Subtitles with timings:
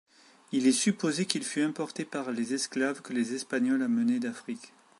[0.51, 4.73] Il est supposé qu'il fut importé par les esclaves que les Espagnols amenaient d'Afrique.